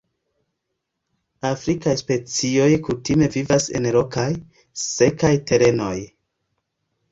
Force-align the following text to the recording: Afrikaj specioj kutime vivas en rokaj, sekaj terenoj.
Afrikaj 1.49 1.93
specioj 1.99 2.71
kutime 2.89 3.29
vivas 3.37 3.69
en 3.81 3.87
rokaj, 3.99 4.27
sekaj 4.87 5.35
terenoj. 5.53 5.95